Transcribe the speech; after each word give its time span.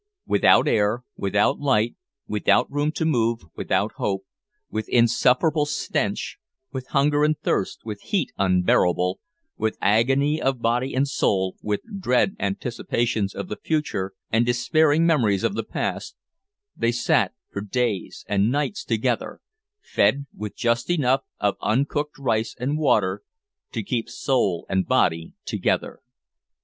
Without 0.25 0.67
air, 0.67 1.03
without 1.15 1.59
light, 1.59 1.93
without 2.27 2.65
room 2.71 2.91
to 2.93 3.05
move, 3.05 3.41
without 3.55 3.91
hope; 3.97 4.25
with 4.67 4.89
insufferable 4.89 5.67
stench, 5.67 6.39
with 6.71 6.87
hunger 6.87 7.23
and 7.23 7.37
thirst, 7.41 7.81
with 7.85 8.01
heat 8.01 8.31
unbearable, 8.35 9.19
with 9.57 9.77
agony 9.79 10.41
of 10.41 10.59
body 10.59 10.95
and 10.95 11.07
soul, 11.07 11.55
with 11.61 11.81
dread 11.99 12.35
anticipations 12.39 13.35
of 13.35 13.47
the 13.47 13.57
future, 13.57 14.13
and 14.31 14.43
despairing 14.43 15.05
memories 15.05 15.43
of 15.43 15.53
the 15.53 15.61
past, 15.63 16.15
they 16.75 16.91
sat 16.91 17.35
for 17.51 17.61
days 17.61 18.25
and 18.27 18.51
nights 18.51 18.83
together 18.83 19.39
fed 19.83 20.25
with 20.35 20.55
just 20.55 20.89
enough 20.89 21.21
of 21.39 21.57
uncooked 21.61 22.17
rice 22.17 22.55
and 22.59 22.79
water 22.79 23.21
to 23.71 23.83
keep 23.83 24.09
soul 24.09 24.65
and 24.67 24.87
body 24.87 25.33
together. 25.45 25.99